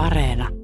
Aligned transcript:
Areena. 0.00 0.59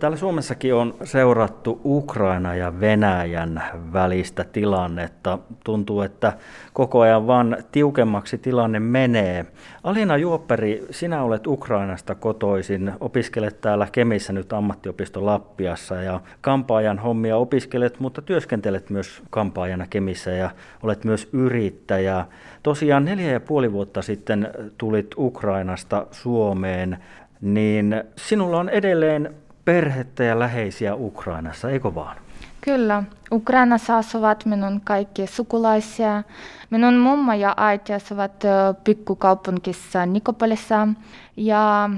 Täällä 0.00 0.16
Suomessakin 0.16 0.74
on 0.74 0.94
seurattu 1.04 1.80
Ukraina 1.84 2.54
ja 2.54 2.80
Venäjän 2.80 3.62
välistä 3.92 4.44
tilannetta. 4.44 5.38
Tuntuu, 5.64 6.02
että 6.02 6.32
koko 6.72 7.00
ajan 7.00 7.26
vaan 7.26 7.56
tiukemmaksi 7.72 8.38
tilanne 8.38 8.80
menee. 8.80 9.46
Alina 9.84 10.16
Juopperi, 10.16 10.86
sinä 10.90 11.22
olet 11.22 11.46
Ukrainasta 11.46 12.14
kotoisin, 12.14 12.92
opiskelet 13.00 13.60
täällä 13.60 13.88
Kemissä 13.92 14.32
nyt 14.32 14.52
ammattiopisto 14.52 15.26
Lappiassa 15.26 15.94
ja 15.94 16.20
kampaajan 16.40 16.98
hommia 16.98 17.36
opiskelet, 17.36 18.00
mutta 18.00 18.22
työskentelet 18.22 18.90
myös 18.90 19.22
kampaajana 19.30 19.86
Kemissä 19.90 20.30
ja 20.30 20.50
olet 20.82 21.04
myös 21.04 21.28
yrittäjä. 21.32 22.26
Tosiaan 22.62 23.04
neljä 23.04 23.32
ja 23.32 23.40
puoli 23.40 23.72
vuotta 23.72 24.02
sitten 24.02 24.48
tulit 24.78 25.14
Ukrainasta 25.16 26.06
Suomeen, 26.10 26.98
niin 27.40 28.04
sinulla 28.16 28.58
on 28.58 28.68
edelleen 28.68 29.34
perhettä 29.70 30.24
ja 30.24 30.38
läheisiä 30.38 30.94
Ukrainassa, 30.94 31.70
eikö 31.70 31.94
vaan? 31.94 32.16
Kyllä. 32.60 33.02
Ukrainassa 33.32 33.98
asuvat 33.98 34.46
minun 34.46 34.80
kaikki 34.84 35.26
sukulaisia. 35.26 36.22
Minun 36.70 36.96
mummo 36.98 37.32
ja 37.32 37.54
äiti 37.56 37.92
asuvat 37.92 38.44
pikkukaupunkissa 38.84 40.06
Nikopolissa. 40.06 40.88
Ja 41.36 41.90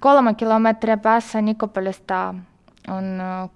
kolme 0.00 0.34
kilometriä 0.34 0.96
päässä 0.96 1.42
Nikopolista 1.42 2.34
on 2.88 3.04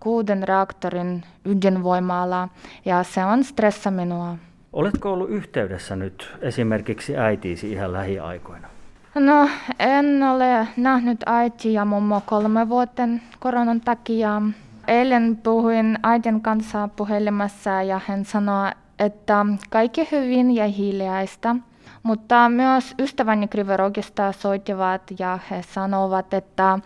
kuuden 0.01 0.48
reaktorin 0.48 1.23
ydinvoimala 1.45 2.48
ja 2.84 3.02
se 3.02 3.24
on 3.24 3.45
stressa 3.45 3.91
minua. 3.91 4.37
Oletko 4.73 5.12
ollut 5.12 5.30
yhteydessä 5.30 5.96
nyt 5.96 6.37
esimerkiksi 6.41 7.16
äitiisi 7.16 7.73
ihan 7.73 7.93
lähiaikoina? 7.93 8.68
No, 9.14 9.48
en 9.78 10.23
ole 10.23 10.69
nähnyt 10.76 11.21
äiti 11.26 11.73
ja 11.73 11.85
mummo 11.85 12.23
kolme 12.26 12.68
vuotten 12.68 13.23
koronan 13.40 13.80
takia. 13.80 14.43
Eilen 14.88 15.37
puhuin 15.43 15.98
äidin 16.02 16.40
kanssa 16.40 16.88
puhelimessa 16.96 17.82
ja 17.82 18.01
hän 18.07 18.24
sanoi, 18.24 18.70
että 18.98 19.46
kaikki 19.70 20.09
hyvin 20.12 20.54
ja 20.54 20.66
hiljaista. 20.68 21.57
Mutta 22.02 22.48
myös 22.48 22.95
ystäväni 22.98 23.48
Kriverogista 23.48 24.32
soittivat 24.32 25.02
ja 25.18 25.38
he 25.51 25.63
sanovat, 25.63 26.35
että 26.35 26.79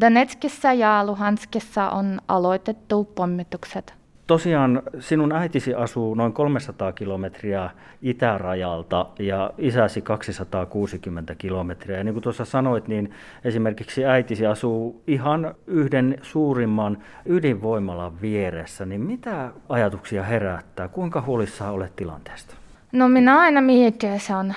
Donetskissa 0.00 0.72
ja 0.72 1.06
Luhanskissa 1.06 1.90
on 1.90 2.20
aloitettu 2.28 3.04
pommitukset. 3.04 3.94
Tosiaan 4.26 4.82
sinun 5.00 5.32
äitisi 5.32 5.74
asuu 5.74 6.14
noin 6.14 6.32
300 6.32 6.92
kilometriä 6.92 7.70
itärajalta 8.02 9.06
ja 9.18 9.50
isäsi 9.58 10.02
260 10.02 11.34
kilometriä. 11.34 11.96
Ja 11.98 12.04
niin 12.04 12.14
kuin 12.14 12.22
tuossa 12.22 12.44
sanoit, 12.44 12.88
niin 12.88 13.10
esimerkiksi 13.44 14.04
äitisi 14.04 14.46
asuu 14.46 15.02
ihan 15.06 15.54
yhden 15.66 16.18
suurimman 16.22 16.98
ydinvoimalan 17.26 18.20
vieressä. 18.20 18.86
Niin 18.86 19.00
mitä 19.00 19.50
ajatuksia 19.68 20.22
herättää? 20.22 20.88
Kuinka 20.88 21.20
huolissaan 21.20 21.74
olet 21.74 21.96
tilanteesta? 21.96 22.54
No 22.92 23.08
minä 23.08 23.38
aina 23.38 23.60
mietin, 23.60 24.20
se 24.20 24.34
on 24.34 24.54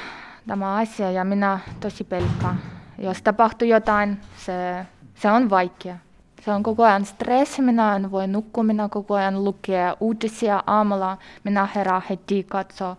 tämä 0.48 0.76
asia 0.76 1.12
ja 1.12 1.24
minä 1.24 1.60
tosi 1.80 2.04
pelkään. 2.04 2.60
Jos 2.98 3.22
tapahtuu 3.22 3.68
jotain, 3.68 4.18
se, 4.38 4.86
se 5.16 5.32
on 5.32 5.50
vaikea. 5.50 5.96
Se 6.46 6.52
on 6.52 6.64
koko 6.64 6.84
ajan 6.84 7.06
stressi, 7.06 7.62
minä 7.62 7.96
en 7.96 8.12
voi 8.12 8.28
nukkua, 8.28 8.64
minä 8.64 8.90
koko 8.90 9.16
ajan 9.16 9.44
lukea 9.44 9.98
uutisia 10.00 10.64
aamulla, 10.68 11.18
minä 11.44 11.68
herää 11.76 12.02
heti 12.10 12.44
katsoa 12.44 12.98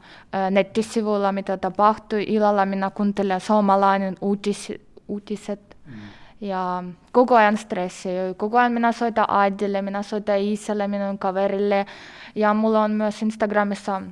nettisivuilla, 0.50 1.33
mitä 1.33 1.56
tapahtui. 1.56 2.24
Illalla 2.28 2.66
minä 2.66 2.91
kuuntelen 2.91 3.41
suomalainen 3.41 4.16
uutis, 4.20 4.72
uutiset. 5.08 5.77
Mm. 5.86 5.92
Ja 6.41 6.84
koko 7.12 7.36
ajan 7.36 7.56
stressi. 7.56 8.08
Koko 8.36 8.58
ajan 8.58 8.72
minä 8.72 8.92
soitan 8.92 9.27
äidille, 9.28 9.83
minä 9.83 10.02
soitan 10.02 10.39
isälle, 10.39 10.89
minun 10.89 11.18
kaverille. 11.18 11.86
Ja 12.34 12.55
mulla 12.55 12.83
on 12.83 12.90
myös 12.90 13.23
Instagramissa 13.23 14.02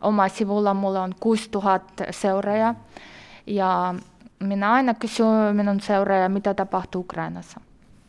oma 0.00 0.28
sivulla, 0.28 0.74
mulla 0.74 1.02
on 1.02 1.14
6000 1.20 2.04
seuraajaa. 2.10 2.74
Ja 3.46 3.94
minä 4.40 4.72
aina 4.72 4.94
kysyn 4.94 5.56
minun 5.56 5.80
seuraajaa, 5.80 6.28
mitä 6.28 6.54
tapahtuu 6.54 7.00
Ukrainassa. 7.00 7.60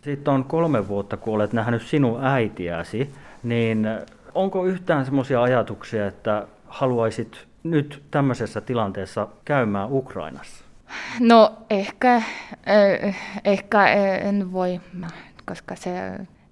Siitä 0.06 0.32
on 0.32 0.44
kolme 0.44 0.88
vuotta, 0.88 1.18
kun 1.18 1.34
olet 1.34 1.54
nähnyt 1.54 1.82
sinun 1.82 2.24
äitiäsi, 2.26 3.10
niin 3.44 3.88
onko 4.36 4.66
yhtään 4.66 5.06
semmoisia 5.06 5.44
ajatuksia, 5.44 6.08
että 6.08 6.48
haluaisit 6.68 7.48
nyt 7.64 8.04
tämmöisessä 8.12 8.62
tilanteessa 8.62 9.28
käymään 9.46 9.88
Ukrainassa? 9.92 10.66
No 11.20 11.54
ehkä, 11.70 12.16
eh, 12.66 13.16
ehkä 13.46 13.88
en 13.88 14.52
voi, 14.52 14.82
koska 15.46 15.76
se 15.76 15.92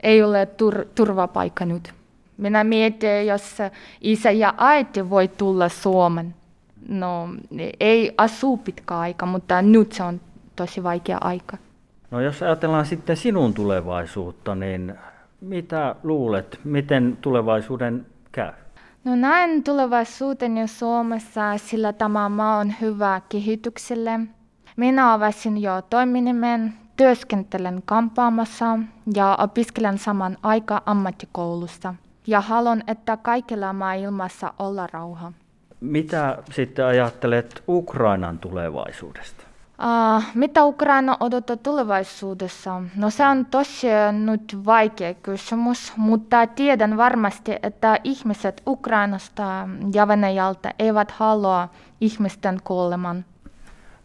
ei 0.04 0.24
ole 0.24 0.48
tur- 0.58 0.86
turvapaikka 0.96 1.66
nyt. 1.66 1.94
Minä 2.38 2.64
mietin, 2.64 3.28
jos 3.28 3.58
isä 4.02 4.32
ja 4.32 4.54
äiti 4.58 5.10
voi 5.10 5.28
tulla 5.28 5.70
Suomen. 5.70 6.36
No 6.88 7.30
ei 7.80 8.14
asu 8.18 8.58
pitkä 8.58 8.98
aika, 9.00 9.26
mutta 9.26 9.62
nyt 9.62 9.92
se 9.92 10.04
on 10.04 10.22
tosi 10.56 10.84
vaikea 10.84 11.18
aika. 11.22 11.58
No 12.14 12.22
jos 12.22 12.44
ajatellaan 12.44 12.86
sitten 12.86 13.18
sinun 13.18 13.54
tulevaisuutta, 13.54 14.56
niin 14.56 14.96
mitä 15.42 15.96
luulet, 16.04 16.60
miten 16.64 17.18
tulevaisuuden 17.22 18.06
käy? 18.32 18.52
No 19.04 19.16
näen 19.16 19.64
tulevaisuuden 19.64 20.58
jo 20.58 20.68
Suomessa, 20.68 21.58
sillä 21.58 21.94
tämä 21.94 22.30
maa 22.30 22.58
on 22.58 22.74
hyvä 22.82 23.22
kehitykselle. 23.30 24.20
Minä 24.78 25.14
avasin 25.14 25.62
jo 25.62 25.82
toiminimen, 25.90 26.74
työskentelen 26.98 27.82
kampaamassa 27.86 28.80
ja 29.16 29.38
opiskelen 29.42 29.98
saman 29.98 30.38
aika 30.44 30.82
ammattikoulussa. 30.86 31.96
Ja 32.28 32.42
haluan, 32.42 32.84
että 32.88 33.18
kaikilla 33.18 33.74
maailmassa 33.74 34.54
olla 34.60 34.88
rauha. 34.92 35.34
Mitä 35.80 36.38
sitten 36.52 36.86
ajattelet 36.86 37.64
Ukrainan 37.68 38.40
tulevaisuudesta? 38.40 39.53
Mitä 40.34 40.64
Ukraina 40.64 41.18
odottaa 41.20 41.58
tulevaisuudessa? 41.58 42.82
No 42.96 43.10
se 43.10 43.26
on 43.26 43.46
tosiaan 43.46 44.26
nyt 44.26 44.58
vaikea 44.66 45.14
kysymys, 45.14 45.94
mutta 45.98 46.48
tiedän 46.48 46.98
varmasti, 46.98 47.56
että 47.64 48.00
ihmiset 48.04 48.62
Ukrainasta 48.68 49.68
ja 49.94 50.08
Venäjältä 50.08 50.74
eivät 50.80 51.12
halua 51.12 51.70
ihmisten 52.02 52.60
kuoleman. 52.64 53.26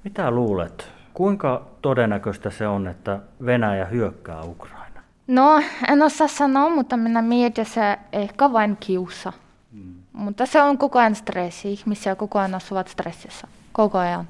Mitä 0.04 0.30
luulet? 0.30 0.92
Kuinka 1.14 1.66
todennäköistä 1.82 2.50
se 2.50 2.66
on, 2.66 2.88
että 2.88 3.20
Venäjä 3.46 3.84
hyökkää 3.84 4.42
Ukraina? 4.42 5.00
No, 5.26 5.62
en 5.88 6.02
osaa 6.02 6.28
sanoa, 6.28 6.70
mutta 6.70 6.96
minä 6.96 7.22
mietin 7.22 7.66
se 7.66 7.98
ehkä 8.12 8.52
vain 8.52 8.76
kiusa. 8.80 9.32
Hmm. 9.72 9.94
Mutta 10.12 10.46
se 10.46 10.62
on 10.62 10.78
koko 10.78 10.98
ajan 10.98 11.14
stressi. 11.14 11.72
Ihmisiä 11.72 12.14
koko 12.14 12.38
ajan 12.38 12.54
asuvat 12.54 12.88
stressissä. 12.88 13.48
Koko 13.72 13.98
ajan. 13.98 14.28